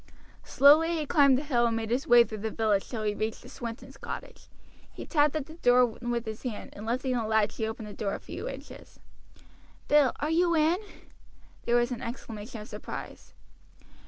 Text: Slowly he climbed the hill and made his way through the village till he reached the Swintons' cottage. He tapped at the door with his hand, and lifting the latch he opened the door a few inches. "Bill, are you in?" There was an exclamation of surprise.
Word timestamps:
Slowly 0.43 0.97
he 0.97 1.05
climbed 1.05 1.37
the 1.37 1.43
hill 1.43 1.67
and 1.67 1.75
made 1.75 1.91
his 1.91 2.07
way 2.07 2.23
through 2.23 2.39
the 2.39 2.49
village 2.49 2.89
till 2.89 3.03
he 3.03 3.13
reached 3.13 3.43
the 3.43 3.49
Swintons' 3.49 3.97
cottage. 4.01 4.47
He 4.91 5.05
tapped 5.05 5.35
at 5.35 5.45
the 5.45 5.53
door 5.53 5.85
with 5.85 6.25
his 6.25 6.41
hand, 6.41 6.71
and 6.73 6.87
lifting 6.87 7.11
the 7.13 7.23
latch 7.23 7.57
he 7.57 7.67
opened 7.67 7.87
the 7.87 7.93
door 7.93 8.15
a 8.15 8.19
few 8.19 8.49
inches. 8.49 8.99
"Bill, 9.87 10.11
are 10.19 10.31
you 10.31 10.55
in?" 10.55 10.79
There 11.65 11.75
was 11.75 11.91
an 11.91 12.01
exclamation 12.01 12.61
of 12.61 12.67
surprise. 12.67 13.35